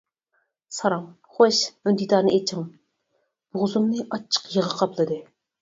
[0.75, 1.03] -ساراڭ،
[1.35, 5.25] خوش، ئۈندىدارنى ئېچىڭ-بوغۇزۇمنى ئاچچىق يىغا قاپلىدى.